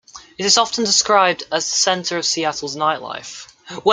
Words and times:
It 0.39 0.45
is 0.47 0.57
often 0.57 0.83
described 0.83 1.43
as 1.51 1.69
the 1.69 1.75
center 1.75 2.17
of 2.17 2.25
Seattle's 2.25 2.75
nightlife. 2.75 3.53